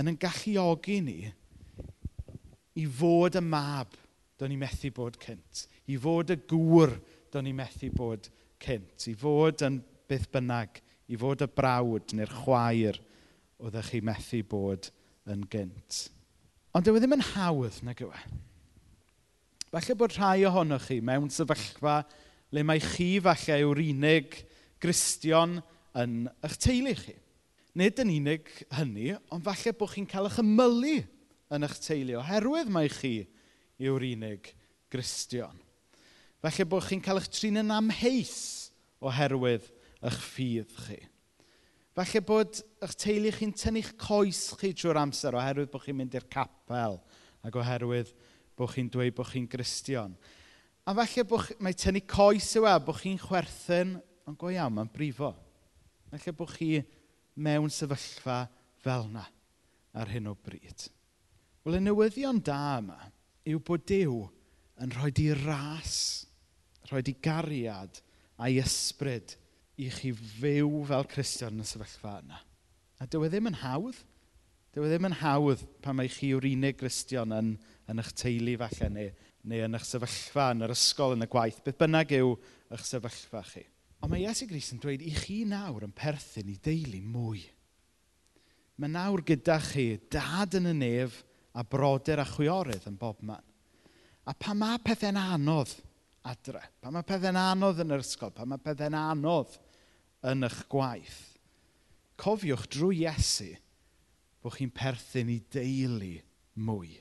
yn 0.00 0.12
yn 0.12 0.18
galluogi 0.20 1.00
ni 1.04 1.18
i 2.80 2.86
fod 2.86 3.36
y 3.36 3.42
mab 3.44 3.96
do'n 4.40 4.54
ni 4.54 4.60
methu 4.60 4.92
bod 4.96 5.18
cynt, 5.20 5.66
i 5.90 5.98
fod 6.00 6.30
y 6.32 6.38
gŵr 6.48 6.94
do'n 7.34 7.44
ni 7.44 7.52
methu 7.56 7.90
bod 7.92 8.30
cynt, 8.62 9.08
i 9.10 9.16
fod 9.18 9.66
yn 9.66 9.82
beth 10.08 10.30
bynnag 10.32 10.80
i 11.10 11.18
fod 11.18 11.42
y 11.42 11.48
brawd 11.50 12.14
neu'r 12.14 12.32
chwaer 12.42 13.00
oeddech 13.60 13.90
chi 13.92 14.00
methu 14.06 14.40
bod 14.46 14.88
yn 15.30 15.42
gynt. 15.50 16.06
Ond 16.74 16.86
dyw 16.86 16.96
e 16.96 17.02
ddim 17.02 17.16
yn 17.18 17.26
hawdd 17.32 17.80
nag 17.86 18.00
yw 18.04 18.12
e. 18.14 18.20
Falle 19.70 19.96
bod 19.98 20.14
rhai 20.16 20.44
ohonoch 20.48 20.86
chi 20.88 21.00
mewn 21.04 21.30
sefyllfa 21.34 22.00
le 22.54 22.62
mae 22.66 22.82
chi 22.82 23.16
falle 23.22 23.58
yw'r 23.64 23.82
unig 23.82 24.38
gristion 24.82 25.58
yn 25.98 26.24
eich 26.46 26.56
teulu 26.62 26.94
chi. 26.98 27.16
Nid 27.78 28.00
yn 28.02 28.12
unig 28.16 28.48
hynny, 28.74 29.12
ond 29.30 29.46
falle 29.46 29.74
bod 29.78 29.92
chi'n 29.92 30.08
cael 30.10 30.30
eich 30.30 30.40
ymylu 30.42 30.96
yn 31.54 31.66
eich 31.66 31.76
teulu 31.82 32.18
oherwydd 32.18 32.70
mae 32.72 32.90
chi 32.90 33.14
yw'r 33.82 34.06
unig 34.12 34.50
gristion. 34.90 35.58
Falle 36.42 36.66
bod 36.70 36.86
chi'n 36.86 37.02
cael 37.04 37.20
eich 37.20 37.30
trin 37.34 37.60
yn 37.62 37.74
amheus 37.74 38.70
oherwydd 39.02 39.68
eich 40.06 40.20
ffydd 40.24 40.76
chi. 40.86 40.98
Falle 41.96 42.22
bod 42.24 42.60
eich 42.84 42.96
teulu 43.02 43.32
chi'n 43.34 43.54
tynnu'ch 43.56 43.94
coes 44.00 44.44
chi 44.60 44.72
drwy'r 44.72 45.00
amser 45.02 45.36
oherwydd 45.36 45.72
bod 45.72 45.84
chi'n 45.84 45.98
mynd 45.98 46.14
i'r 46.16 46.28
capel 46.32 47.00
ac 47.44 47.58
oherwydd 47.60 48.12
bod 48.56 48.72
chi'n 48.74 48.90
dweud 48.92 49.16
bod 49.16 49.28
chi'n 49.32 49.48
gristion. 49.50 50.14
A 50.86 50.94
falle 50.96 51.26
bod 51.28 51.44
chi, 51.46 51.58
mae 51.60 51.76
tynnu 51.76 52.04
coes 52.08 52.48
yw 52.56 52.68
e, 52.70 52.76
bod 52.86 53.00
chi'n 53.02 53.20
chwerthin, 53.20 53.98
ond 54.28 54.38
go 54.40 54.52
iawn, 54.52 54.72
mae'n 54.76 54.92
brifo. 54.94 55.34
Falle 56.10 56.34
bod 56.38 56.54
chi 56.54 56.72
mewn 57.40 57.72
sefyllfa 57.72 58.44
fel 58.80 59.06
yna 59.10 59.26
ar 60.00 60.10
hyn 60.12 60.30
o 60.30 60.36
bryd. 60.38 60.86
Wel, 61.64 61.76
y 61.76 61.84
newyddion 61.84 62.40
da 62.44 62.78
yma 62.78 62.98
yw 63.50 63.60
bod 63.66 63.84
Dyw 63.88 64.22
yn 64.80 64.94
rhoi 64.94 65.10
di 65.12 65.28
ras, 65.36 66.24
rhoi 66.88 67.02
di 67.04 67.16
gariad 67.20 68.00
a'i 68.40 68.60
ysbryd 68.62 69.36
i 69.80 69.88
chi 69.94 70.12
fyw 70.12 70.84
fel 70.88 71.06
Cristion 71.10 71.56
yn 71.56 71.64
y 71.64 71.68
sefyllfa 71.68 72.18
yna. 72.20 72.40
A 73.00 73.08
dyw 73.08 73.24
e 73.24 73.30
ddim 73.32 73.48
yn 73.50 73.58
hawdd. 73.62 73.98
Dyw 74.74 74.86
e 74.86 74.90
ddim 74.90 75.08
yn 75.08 75.18
hawdd 75.22 75.64
pan 75.82 75.96
mae 75.98 76.10
chi 76.12 76.34
yw'r 76.34 76.46
unig 76.50 76.78
Gristion 76.80 77.32
yn, 77.34 77.54
yn 77.90 78.02
eich 78.02 78.12
teulu 78.20 78.56
falle 78.60 78.90
neu, 78.94 79.12
neu 79.50 79.64
yn 79.66 79.78
eich 79.78 79.86
sefyllfa, 79.88 80.50
yn 80.54 80.66
yr 80.66 80.74
ysgol, 80.74 81.16
yn 81.16 81.24
y 81.24 81.30
gwaith. 81.30 81.62
Beth 81.64 81.80
bynnag 81.80 82.12
yw 82.18 82.34
eich 82.76 82.84
sefyllfa 82.86 83.42
chi. 83.48 83.64
Ond 84.00 84.12
mae 84.12 84.24
Iesu 84.24 84.48
Gris 84.48 84.70
yn 84.74 84.80
dweud 84.80 85.02
i 85.04 85.12
chi 85.16 85.42
nawr 85.48 85.84
yn 85.84 85.96
perthyn 85.96 86.52
i 86.52 86.56
deulu 86.64 87.00
mwy. 87.04 87.42
Mae 88.80 88.92
nawr 88.92 89.24
gyda 89.28 89.58
chi 89.64 89.92
dad 90.12 90.56
yn 90.56 90.70
y 90.70 90.76
nef 90.76 91.18
a 91.52 91.64
brodyr 91.66 92.22
a 92.22 92.26
chwiorydd 92.28 92.86
yn 92.88 92.96
bob 93.00 93.20
man. 93.26 93.44
A 94.28 94.32
pa 94.36 94.54
mae 94.56 94.78
pethau'n 94.84 95.18
anodd 95.20 95.72
adre, 96.30 96.62
pa 96.80 96.92
mae 96.92 97.04
pethau'n 97.06 97.38
anodd 97.40 97.80
yn 97.84 97.92
yr 97.96 98.04
ysgol, 98.04 98.32
pa 98.32 98.46
mae 98.48 98.60
pethau'n 98.62 98.96
anodd 98.96 99.56
yn 100.26 100.46
eich 100.46 100.62
gwaith. 100.72 101.20
Cofiwch 102.20 102.66
drwy 102.72 103.04
Iesu 103.04 103.54
bod 104.40 104.56
chi'n 104.56 104.72
perthyn 104.74 105.32
i 105.32 105.38
deulu 105.52 106.16
mwy. 106.60 106.92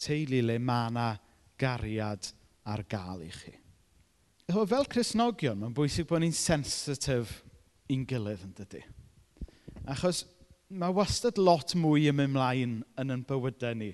Teulu 0.00 0.42
le 0.46 0.58
mae 0.62 0.90
yna 0.90 1.08
gariad 1.60 2.30
ar 2.70 2.84
gael 2.90 3.26
i 3.26 3.30
chi. 3.34 3.54
Fel 4.50 4.88
Cresnogion, 4.90 5.58
mae'n 5.60 5.74
bwysig 5.76 6.08
bod 6.10 6.24
ni'n 6.24 6.34
sensitif 6.34 7.40
i'n 7.90 8.06
gilydd 8.08 8.46
yn 8.46 8.54
dydy. 8.58 8.82
Achos 9.90 10.24
mae 10.70 10.94
wastad 10.94 11.38
lot 11.38 11.74
mwy 11.78 12.08
yn 12.10 12.18
mynd 12.18 12.34
mlaen 12.34 12.74
yn 12.98 13.14
yn 13.14 13.26
bywydau 13.26 13.76
ni 13.78 13.92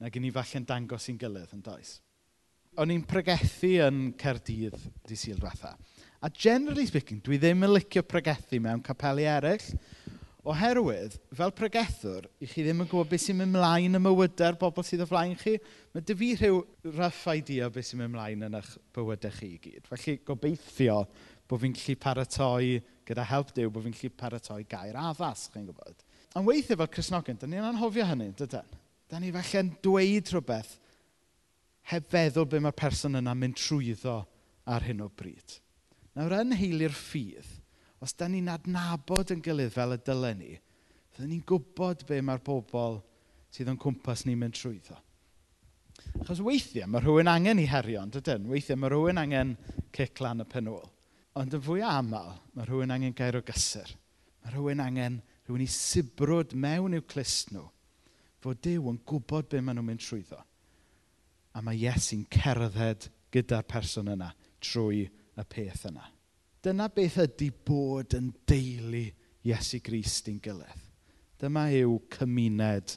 na 0.00 0.10
gen 0.12 0.26
i 0.26 0.32
falle'n 0.34 0.66
dangos 0.68 1.08
i'n 1.12 1.20
gilydd 1.20 1.52
yn 1.56 1.62
does. 1.64 1.98
O'n 2.80 2.92
i'n 2.92 3.04
pregethu 3.08 3.74
yn 3.84 4.00
Cerdydd 4.20 4.78
di 5.08 5.16
Sil 5.20 5.40
Dwetha. 5.40 5.74
A 6.22 6.30
generally 6.30 6.86
speaking, 6.86 7.18
dwi 7.24 7.38
ddim 7.42 7.64
yn 7.66 7.72
licio 7.74 8.04
pregethu 8.06 8.60
mewn 8.62 8.82
capelu 8.86 9.24
eraill 9.26 9.64
oherwydd, 10.46 11.16
fel 11.34 11.52
pregethwr, 11.54 12.28
i 12.42 12.46
chi 12.50 12.64
ddim 12.64 12.82
yn 12.82 12.88
gwybod 12.90 13.10
beth 13.10 13.24
sy'n 13.24 13.38
mynd 13.38 13.54
mlaen 13.54 13.98
y 13.98 14.00
mywydau'r 14.02 14.58
bobl 14.58 14.86
sydd 14.86 15.04
o 15.04 15.06
flaen 15.06 15.36
chi. 15.38 15.56
Mae 15.94 16.02
dy 16.06 16.16
fi 16.18 16.30
rhyw 16.38 16.60
rough 16.96 17.26
idea 17.30 17.68
beth 17.70 17.88
sy'n 17.88 18.02
mynd 18.02 18.14
mlaen 18.16 18.46
yn 18.48 18.58
eich 18.58 18.72
bywydau 18.94 19.34
chi 19.36 19.52
i 19.54 19.60
gyd. 19.62 19.86
Felly 19.90 20.16
gobeithio 20.26 21.00
bod 21.50 21.62
fi'n 21.62 21.74
gallu 21.78 21.96
paratoi 22.06 22.76
gyda 23.06 23.26
help 23.30 23.50
Dyw, 23.54 23.70
bod 23.70 23.86
fi'n 23.86 23.94
gallu 23.98 24.12
paratoi 24.22 24.60
gair 24.70 24.98
addas, 24.98 25.48
chi'n 25.54 25.66
gwybod. 25.70 26.06
Ond 26.38 26.48
weithio 26.48 26.78
fel 26.80 26.90
Cresnogen, 26.90 27.38
da 27.38 27.50
ni'n 27.50 27.66
anhofio 27.72 28.06
hynny, 28.08 28.30
dydyn. 28.38 28.78
Da 29.10 29.18
ni 29.20 29.34
falle'n 29.34 29.74
dweud 29.84 30.30
rhywbeth 30.32 30.76
heb 31.90 32.06
feddwl 32.10 32.46
be 32.50 32.62
mae'r 32.62 32.78
person 32.78 33.18
yna'n 33.18 33.38
mynd 33.38 33.58
trwyddo 33.58 34.20
ar 34.70 34.86
hyn 34.86 35.02
o 35.04 35.10
bryd. 35.18 35.58
Nawr, 36.18 36.34
yn 36.42 36.56
Heili'r 36.56 36.94
Ffydd, 36.96 37.48
os 38.02 38.12
da 38.18 38.28
ni'n 38.28 38.50
adnabod 38.52 39.32
yn 39.32 39.42
gilydd 39.44 39.72
fel 39.72 39.96
y 39.96 39.98
dylen 40.04 40.40
ni, 40.42 40.52
fydden 41.14 41.32
ni'n 41.32 41.46
gwybod 41.48 42.04
be 42.08 42.20
mae'r 42.24 42.42
bobl 42.44 43.00
sydd 43.52 43.70
yn 43.72 43.80
cwmpas 43.80 44.26
ni'n 44.26 44.40
mynd 44.40 44.58
trwyddo. 44.58 44.98
Achos 46.20 46.42
weithiau 46.44 46.88
mae 46.90 47.02
rhywun 47.04 47.30
angen 47.30 47.60
i 47.62 47.68
herio, 47.70 48.02
ond 48.02 48.18
ydyn, 48.20 48.48
weithiau 48.50 48.80
mae 48.80 48.92
rhywun 48.92 49.20
angen 49.22 49.54
cic 49.94 50.20
lan 50.24 50.44
y 50.44 50.48
penwl. 50.48 50.84
Ond 51.38 51.54
yn 51.56 51.64
fwy 51.64 51.84
aml, 51.86 52.34
mae 52.56 52.68
rhywun 52.68 52.92
angen 52.92 53.14
gair 53.16 53.38
o 53.38 53.44
gysur. 53.46 53.88
Mae 54.42 54.52
rhywun 54.52 54.82
angen 54.84 55.20
rhywun 55.46 55.64
i 55.64 55.70
sibrwd 55.70 56.56
mewn 56.58 56.98
i'w 56.98 57.06
clust 57.08 57.54
nhw 57.54 57.68
fod 58.42 58.58
Dyw 58.64 58.88
yn 58.90 58.98
gwybod 59.06 59.48
be 59.50 59.60
maen 59.62 59.78
nhw'n 59.78 59.86
mynd 59.92 60.02
trwyddo. 60.02 60.38
A 61.54 61.62
mae 61.62 61.78
Iesu'n 61.78 62.24
cerdded 62.32 63.06
gyda'r 63.32 63.66
person 63.70 64.10
yna 64.12 64.32
trwy 64.62 65.04
y 65.42 65.48
peth 65.50 65.86
yna. 65.90 66.04
Dyna 66.62 66.88
beth 66.94 67.18
ydy 67.24 67.50
bod 67.66 68.14
yn 68.18 68.30
deulu 68.46 69.04
Iesu 69.48 69.80
Grist 69.82 70.28
i'n 70.30 70.38
gilydd. 70.42 70.84
Dyma 71.42 71.66
yw 71.74 71.96
cymuned 72.14 72.94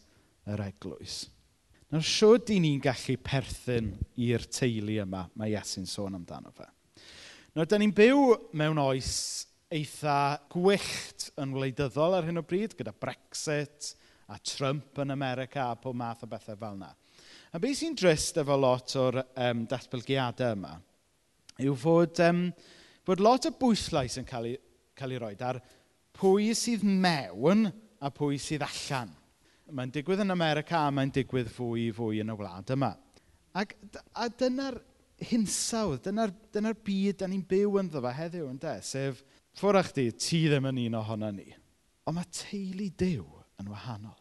yr 0.54 0.62
eglwys. 0.68 1.24
Nawr 1.90 2.06
siwr 2.06 2.54
i 2.54 2.60
ni'n 2.62 2.82
gallu 2.84 3.16
perthyn 3.26 3.92
i'r 4.22 4.46
teulu 4.54 5.00
yma 5.02 5.26
mae 5.34 5.56
Iesu'n 5.56 5.90
sôn 5.90 6.18
amdano 6.18 6.54
fe. 6.54 6.68
Nawr, 7.56 7.70
da 7.70 7.80
ni'n 7.82 7.94
byw 7.96 8.36
mewn 8.60 8.82
oes 8.84 9.12
eitha 9.74 10.38
gwyllt 10.54 11.30
yn 11.42 11.54
wleidyddol 11.56 12.20
ar 12.20 12.28
hyn 12.28 12.42
o 12.42 12.46
bryd, 12.46 12.76
gyda 12.78 12.94
Brexit 12.94 13.96
a 14.30 14.38
Trump 14.38 15.00
yn 15.02 15.14
America 15.14 15.72
a 15.72 15.78
pob 15.80 15.98
math 15.98 16.26
o 16.26 16.30
bethau 16.30 16.58
fel 16.60 16.78
yna. 16.78 16.92
A 17.56 17.62
beth 17.62 17.80
sy'n 17.80 17.96
drist 17.98 18.38
efo 18.42 18.58
lot 18.60 18.94
o'r 19.00 19.24
um, 19.24 19.64
datblygiadau 19.72 20.58
yma 20.58 20.76
yw 21.64 21.76
fod, 21.80 22.20
um, 22.26 22.48
bod 23.08 23.22
lot 23.24 23.48
o 23.48 23.54
bwyslais 23.60 24.18
yn 24.20 24.28
cael 24.28 24.50
ei, 24.52 24.58
cael 24.98 25.16
ei 25.16 25.22
roed 25.22 25.44
ar 25.46 25.62
pwy 26.16 26.52
sydd 26.58 26.84
mewn 26.84 27.70
a 28.02 28.12
pwy 28.14 28.40
sydd 28.42 28.66
allan. 28.66 29.14
Mae'n 29.76 29.94
digwydd 29.94 30.22
yn 30.26 30.34
America 30.36 30.84
a 30.86 30.92
mae'n 30.94 31.14
digwydd 31.14 31.50
fwy 31.54 31.90
fwy 31.96 32.22
yn 32.22 32.34
y 32.34 32.38
wlad 32.38 32.74
yma. 32.76 32.92
Ac, 33.56 33.72
a 34.14 34.28
dyna'r 34.30 34.78
hinsawdd, 35.30 36.04
dyna'r 36.06 36.34
dyna 36.54 36.74
byd 36.76 37.22
da 37.22 37.30
ni'n 37.32 37.46
byw 37.48 37.80
ynddo 37.82 38.02
fe 38.04 38.12
heddiw, 38.18 38.50
yn 38.52 38.60
de, 38.62 38.76
Sef, 38.84 39.22
ffwrach 39.56 39.94
chdi, 39.94 40.10
ti 40.20 40.42
ddim 40.50 40.68
yn 40.72 40.82
un 40.86 41.00
ohono 41.00 41.32
ni. 41.34 41.48
Ond 42.06 42.18
mae 42.20 42.30
teulu 42.36 42.90
Dyw 43.00 43.26
yn 43.62 43.72
wahanol. 43.72 44.18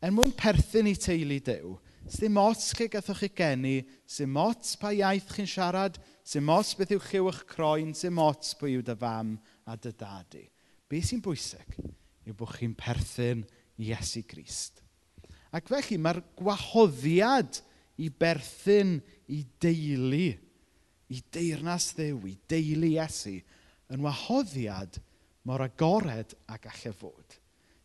Er 0.00 0.14
mwyn 0.14 0.32
perthyn 0.38 0.88
i 0.88 0.94
teulu 0.96 1.40
Dyw, 1.44 1.74
Sdim 2.08 2.38
ots 2.40 2.70
lle 2.78 2.88
gathoch 2.88 3.20
chi 3.20 3.28
geni, 3.36 3.76
sdim 4.08 4.36
ots 4.40 4.76
pa 4.80 4.94
iaith 4.96 5.28
chi'n 5.34 5.48
siarad, 5.48 5.98
sdim 6.24 6.48
ots 6.52 6.72
beth 6.78 6.94
yw 6.96 7.02
chi'w 7.04 7.28
eich 7.28 7.42
croen, 7.50 7.92
sdim 7.92 8.20
ots 8.22 8.54
pwy 8.56 8.78
yw 8.78 8.84
dy 8.86 8.96
fam 8.96 9.34
a 9.68 9.76
dy 9.76 9.92
dadu. 9.92 10.44
Be 10.88 11.02
sy'n 11.04 11.20
bwysig 11.24 11.76
yw 12.24 12.36
bod 12.36 12.54
chi'n 12.56 12.76
perthyn 12.78 13.44
Iesu 13.78 14.24
Grist. 14.28 14.80
Ac 15.52 15.68
felly 15.68 15.98
mae'r 16.00 16.22
gwahoddiad 16.38 17.60
i 18.00 18.08
berthyn 18.08 18.98
i 19.28 19.42
deulu, 19.60 20.30
i 21.12 21.20
deyrnas 21.32 21.92
ddew, 21.96 22.24
i 22.24 22.34
deulu 22.48 22.94
Iesu, 22.94 23.36
yn 23.92 24.04
wahoddiad 24.04 24.96
mor 25.48 25.64
agored 25.64 26.34
a 26.48 26.56
gallai 26.60 26.92
fod. 26.96 27.38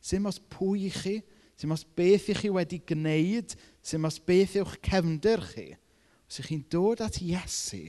Sym 0.03 0.27
os 0.31 0.39
pwy 0.51 0.87
i 0.87 0.91
chi, 0.91 1.19
Sym 1.59 1.73
os 1.75 1.83
beth 1.85 2.29
ych 2.33 2.43
chi 2.43 2.51
wedi 2.53 2.79
gwneud, 2.87 3.53
sym 3.85 4.07
os 4.09 4.19
beth 4.19 4.57
yw'ch 4.59 4.77
cefndir 4.85 5.43
chi. 5.51 5.67
Os 6.29 6.41
ych 6.41 6.49
chi'n 6.49 6.63
dod 6.71 7.03
at 7.05 7.19
Iesu, 7.21 7.85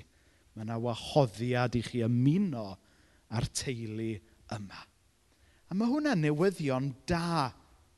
mae 0.54 0.66
yna 0.66 0.76
wahoddiad 0.82 1.78
i 1.78 1.82
chi 1.84 2.02
ymuno 2.04 2.74
ar 3.34 3.48
teulu 3.56 4.12
yma. 4.54 4.82
A 5.70 5.76
mae 5.76 5.90
hwnna 5.90 6.12
newyddion 6.18 6.92
da 7.08 7.50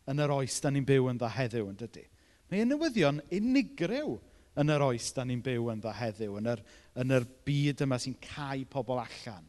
yn 0.06 0.22
yr 0.22 0.32
oes 0.36 0.60
da 0.62 0.70
ni'n 0.70 0.86
byw 0.86 1.10
yn 1.10 1.18
dda 1.20 1.32
heddiw, 1.34 1.66
yn 1.72 1.78
dydy. 1.80 2.06
Mae 2.46 2.66
newyddion 2.68 3.20
unigryw 3.34 4.16
yn 4.56 4.72
yr 4.72 4.84
oes 4.86 5.10
da 5.16 5.26
ni'n 5.26 5.42
byw 5.44 5.72
yn 5.74 5.82
dda 5.82 5.92
heddiw, 5.98 6.38
yn 6.38 6.50
yr, 6.54 6.62
yn 7.02 7.16
yr 7.18 7.26
byd 7.48 7.82
yma 7.84 7.98
sy'n 8.00 8.16
cael 8.22 8.64
pobl 8.70 9.02
allan. 9.02 9.48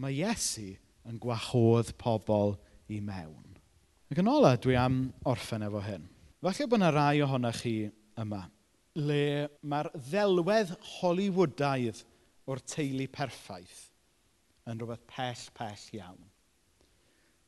Mae 0.00 0.22
Iesu 0.22 0.70
yn 1.10 1.18
gwahodd 1.20 1.92
pobl 2.00 2.56
i 2.88 3.02
mewn. 3.02 3.51
Ac 4.12 4.18
yn 4.20 4.28
ola, 4.28 4.58
dwi 4.60 4.74
am 4.76 4.96
orffen 5.24 5.62
efo 5.64 5.80
hyn. 5.80 6.02
Falle 6.44 6.66
bod 6.68 6.82
yna 6.82 6.90
rai 6.92 7.22
ohonoch 7.24 7.62
chi 7.62 7.86
yma, 8.20 8.42
le 9.08 9.22
mae'r 9.72 9.88
ddelwedd 9.94 10.74
Hollywoodaidd 10.98 12.02
o'r 12.44 12.60
teulu 12.68 13.06
perffaith 13.08 13.78
yn 14.68 14.82
rhywbeth 14.82 15.06
pell, 15.08 15.46
pell 15.56 15.86
iawn. 15.96 16.20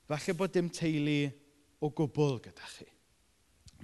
Falle 0.08 0.36
bod 0.40 0.54
dim 0.56 0.70
teulu 0.72 1.18
o 1.84 1.92
gwbl 2.00 2.40
gyda 2.46 2.72
chi. 2.78 2.88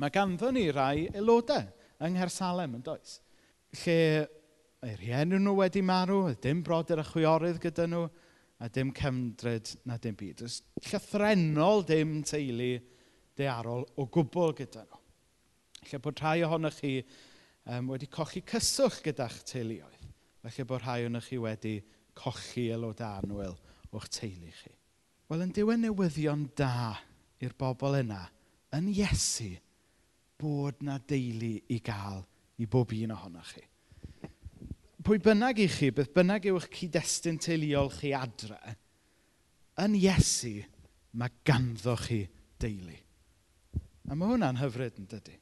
Mae 0.00 0.16
ganddo 0.16 0.48
ni 0.48 0.70
rai 0.72 1.10
aelodau 1.10 1.68
yng 2.00 2.16
Nghersalem 2.16 2.78
yn 2.80 2.86
does, 2.88 3.18
lle 3.82 3.98
ei 4.88 4.96
rhienu 5.02 5.36
nhw 5.36 5.58
wedi 5.60 5.84
marw, 5.84 6.30
dim 6.40 6.64
brodyr 6.64 7.04
a 7.04 7.08
chwiorydd 7.12 7.60
gyda 7.60 7.90
nhw, 7.92 8.06
a 8.60 8.68
dim 8.68 8.92
cymdryd 8.96 9.72
na 9.88 9.96
dim 9.96 10.16
byd. 10.20 10.44
Ys 10.44 10.60
llythrenol 10.90 11.84
dim 11.88 12.20
teulu 12.28 12.74
dearol 13.38 13.86
o 13.96 14.06
gwbl 14.12 14.54
gyda 14.58 14.84
nhw. 14.84 15.00
Lle 15.88 16.00
bod 16.04 16.20
rhai 16.20 16.42
ohonych 16.44 16.80
chi 16.82 16.92
um, 17.00 17.88
wedi 17.94 18.10
cochi 18.12 18.42
cyswllt 18.44 19.00
gyda'ch 19.06 19.40
teuluoedd. 19.48 20.04
Felly 20.44 20.66
bod 20.68 20.84
rhai 20.84 21.06
ohonych 21.06 21.30
chi 21.30 21.40
wedi 21.40 21.78
cochi 22.20 22.68
aelod 22.74 23.00
anwyl 23.06 23.56
o'ch 23.96 24.10
teulu 24.18 24.52
chi. 24.60 24.74
Wel, 25.30 25.46
yn 25.46 25.54
diwedd 25.54 25.84
newyddion 25.84 26.48
da 26.58 26.98
i'r 27.40 27.54
bobl 27.56 27.96
yna, 28.00 28.24
yn 28.76 28.88
Iesu, 28.92 29.54
bod 30.40 30.82
na 30.84 30.98
deulu 30.98 31.54
i 31.70 31.78
gael 31.84 32.24
i 32.60 32.66
bob 32.68 32.92
un 32.96 33.14
ohonoch 33.14 33.54
chi 33.54 33.64
pwy 35.10 35.18
bynnag 35.18 35.58
i 35.58 35.64
chi, 35.66 35.88
beth 35.90 36.12
bynnag 36.14 36.44
yw'ch 36.46 36.68
cyd-destun 36.70 37.40
teuluol 37.42 37.88
chi 37.90 38.12
adre, 38.14 38.58
yn 39.82 39.96
Iesu 39.98 40.52
mae 41.18 41.32
ganddo 41.42 41.96
chi 41.98 42.20
deulu. 42.62 42.94
A 44.06 44.14
mae 44.14 44.30
hwnna'n 44.30 44.60
hyfryd 44.60 45.00
yn 45.02 45.08
dydy. 45.10 45.32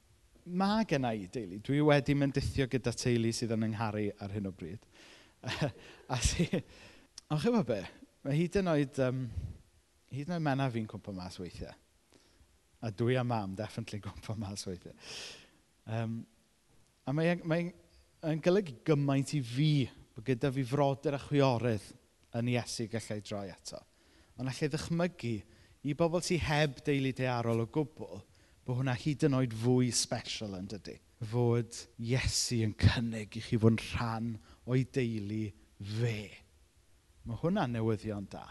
Mae 0.57 0.87
gen 0.89 1.05
i 1.11 1.27
deulu. 1.29 1.59
Dwi 1.67 1.83
wedi 1.85 2.17
myndithio 2.17 2.65
gyda 2.73 2.95
teulu 2.97 3.33
sydd 3.37 3.53
yn 3.59 3.67
yngharu 3.67 4.07
ar 4.25 4.33
hyn 4.33 4.49
o 4.49 4.53
bryd. 4.57 4.87
a 6.17 6.21
si... 6.25 6.47
Ond 7.29 7.43
chyfo 7.43 7.61
be? 7.69 7.83
Mae 8.25 8.39
hyd 8.39 8.57
yn 8.63 8.71
oed... 8.73 9.03
Um, 9.05 9.21
hyd 10.15 10.31
yn 10.31 10.39
oed 10.39 10.47
mena 10.47 10.71
fi'n 10.73 10.89
cwmpa 10.89 11.13
mas 11.19 11.37
weithiau. 11.43 11.77
A 12.81 12.93
dwi 13.03 13.19
a 13.21 13.27
mam 13.27 13.53
definitely 13.59 14.01
cwmpa 14.01 14.39
mas 14.41 14.65
weithiau. 14.65 14.97
Um, 15.93 16.23
a 17.05 17.13
mae, 17.13 17.35
e, 17.35 17.37
mae 17.45 17.69
yn 18.27 18.41
golygu 18.43 18.75
gymaint 18.87 19.35
i 19.37 19.41
fi 19.45 19.73
bod 20.15 20.27
gyda 20.27 20.51
fi 20.55 20.65
frodyr 20.67 21.17
a 21.19 21.21
chwiorydd 21.23 21.87
yn 22.39 22.51
Iesu 22.51 22.89
gallai 22.91 23.21
droi 23.23 23.47
eto. 23.53 23.79
Ond 24.39 24.51
allai 24.51 24.71
ddychmygu 24.71 25.35
i 25.89 25.95
bobl 25.99 26.25
sy'n 26.25 26.43
heb 26.49 26.83
deulu 26.87 27.13
dearol 27.17 27.63
o 27.63 27.69
gwbl 27.71 28.23
bod 28.67 28.81
hwnna 28.81 28.97
hyd 28.99 29.29
yn 29.29 29.39
oed 29.39 29.55
fwy 29.63 29.93
special 29.95 30.59
yn 30.59 30.67
dydy. 30.71 30.99
Fod 31.31 31.79
Iesu 32.03 32.63
yn 32.67 32.75
cynnig 32.79 33.39
i 33.39 33.43
chi 33.45 33.59
fod 33.59 33.77
yn 33.77 33.83
rhan 33.93 34.33
o'i 34.67 34.85
deulu 34.95 35.45
fe. 35.99 36.21
Mae 37.29 37.43
hwnna'n 37.43 37.79
newyddion 37.79 38.27
da. 38.33 38.45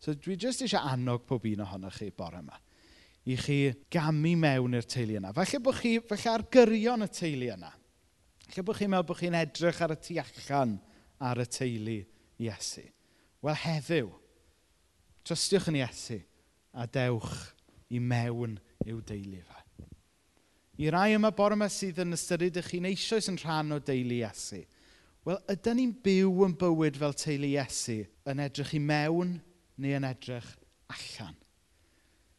So 0.00 0.14
dwi 0.16 0.36
jyst 0.40 0.64
eisiau 0.64 0.88
annog 0.92 1.24
pob 1.28 1.44
un 1.48 1.64
ohonoch 1.64 2.00
chi 2.00 2.12
bore 2.16 2.40
yma 2.40 2.56
i 3.26 3.34
chi 3.34 3.58
gamu 3.90 4.36
mewn 4.38 4.76
i'r 4.78 4.86
teulu 4.86 5.16
yna. 5.18 5.32
Falle 5.34 5.58
bod 5.60 5.74
chi, 5.80 5.96
falle 6.06 6.30
ar 6.30 6.44
gyrion 6.52 7.02
y 7.02 7.08
teulu 7.10 7.48
yna. 7.56 7.72
Falle 8.56 8.70
bod 8.70 8.78
chi'n 8.78 8.88
meddwl 8.88 9.04
bod 9.04 9.18
chi'n 9.20 9.34
edrych 9.36 9.80
ar 9.84 9.92
y 9.92 9.96
tu 10.00 10.14
allan 10.16 10.70
ar 11.20 11.42
y 11.42 11.44
teulu 11.44 11.96
Iesu? 12.40 12.84
Wel, 13.44 13.58
heddiw, 13.60 14.06
trystiwch 15.28 15.66
yn 15.68 15.76
Iesu 15.82 16.16
a 16.72 16.86
dewch 16.88 17.34
i 17.92 18.00
mewn 18.00 18.54
i'w 18.86 19.02
deulu 19.04 19.42
fe. 19.44 19.60
I 20.80 20.88
rai 20.88 21.18
yma 21.18 21.34
bore 21.36 21.52
yma 21.52 21.68
sydd 21.68 22.00
yn 22.00 22.16
ystyried 22.16 22.56
ych 22.62 22.70
chi'n 22.72 22.88
eisoes 22.88 23.28
yn 23.28 23.36
rhan 23.42 23.76
o 23.76 23.78
deulu 23.90 24.22
Iesu, 24.22 24.62
wel, 25.28 25.42
ydyn 25.52 25.76
ni'n 25.82 25.92
byw 26.08 26.48
yn 26.48 26.56
bywyd 26.56 26.96
fel 27.02 27.18
teulu 27.26 27.52
Iesu 27.52 27.98
yn 28.24 28.40
edrych 28.46 28.72
i 28.78 28.80
mewn 28.80 29.36
neu 29.76 29.98
yn 30.00 30.08
edrych 30.14 30.48
allan? 30.96 31.36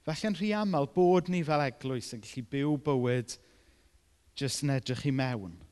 Felly'n 0.10 0.42
rhy 0.42 0.50
aml 0.64 0.90
bod 0.98 1.30
ni 1.30 1.46
fel 1.46 1.68
eglwys 1.70 2.10
yn 2.18 2.26
gallu 2.26 2.48
byw 2.58 2.76
bywyd 2.90 3.38
jyst 4.34 4.66
yn 4.66 4.74
edrych 4.80 5.06
i 5.06 5.14
mewn– 5.14 5.60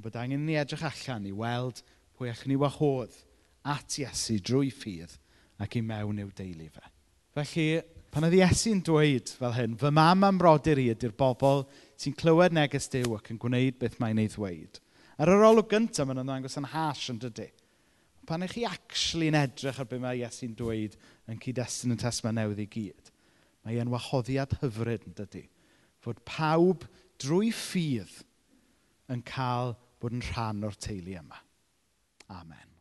Bod 0.00 0.16
angen 0.16 0.46
ni 0.46 0.56
edrych 0.56 0.84
allan 0.88 1.26
i 1.28 1.34
weld 1.36 1.82
pwy 2.16 2.30
allwn 2.32 2.52
ni 2.52 2.58
wahodd 2.60 3.16
at 3.68 3.98
Iesu 4.00 4.38
drwy 4.40 4.70
ffydd 4.72 5.18
ac 5.62 5.76
i 5.78 5.82
mewn 5.84 6.22
i'w 6.22 6.30
deulu 6.36 6.68
fe. 6.72 6.84
Felly, 7.36 7.66
pan 8.12 8.26
oedd 8.26 8.36
Iesu'n 8.38 8.82
dweud 8.84 9.30
fel 9.38 9.54
hyn, 9.56 9.76
fy 9.80 9.92
mam 9.94 10.24
am 10.26 10.40
brodyr 10.40 10.80
i 10.80 10.88
ydy'r 10.92 11.14
bobl 11.16 11.66
sy'n 12.00 12.16
clywed 12.18 12.56
neges 12.56 12.88
Dyw 12.92 13.16
ac 13.18 13.30
yn 13.32 13.40
gwneud 13.40 13.78
beth 13.80 13.98
mae'n 14.02 14.20
ei 14.20 14.30
ddweud. 14.32 14.80
Ar 15.20 15.32
yr 15.32 15.44
olwg 15.46 15.68
gyntaf, 15.70 16.08
mae'n 16.08 16.22
ymddangos 16.24 16.58
yn 16.60 16.70
hash 16.72 17.10
yn 17.12 17.20
dydy. 17.22 17.48
Pan 18.26 18.44
eich 18.44 18.56
chi 18.56 18.66
actually 18.68 19.30
yn 19.30 19.38
edrych 19.38 19.80
ar 19.82 19.88
beth 19.88 20.02
mae 20.02 20.20
Iesu'n 20.20 20.56
dweud 20.58 20.98
yn 21.30 21.40
cyd-destun 21.42 21.94
y 21.94 22.00
Tesma 22.00 22.32
Newydd 22.34 22.64
i 22.64 22.68
gyd, 22.70 23.12
mae 23.64 23.80
e'n 23.80 23.92
wahoddiad 23.92 24.56
hyfryd 24.62 25.08
yn 25.08 25.16
dydy. 25.20 25.46
Fod 26.02 26.20
pawb 26.26 26.88
drwy 27.22 27.52
ffydd 27.54 28.22
yn 29.14 29.24
cael 29.28 29.74
bod 30.00 30.16
yn 30.16 30.24
rhan 30.32 30.66
o'r 30.66 30.78
teulu 30.86 31.16
yma. 31.20 31.40
Amen. 32.40 32.71